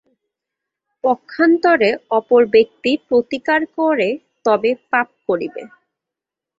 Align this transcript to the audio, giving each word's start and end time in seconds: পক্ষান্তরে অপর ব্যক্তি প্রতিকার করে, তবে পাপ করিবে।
পক্ষান্তরে 1.03 1.89
অপর 2.11 2.41
ব্যক্তি 2.53 2.91
প্রতিকার 3.09 3.61
করে, 3.77 4.09
তবে 4.45 4.71
পাপ 4.91 5.07
করিবে। 5.27 5.63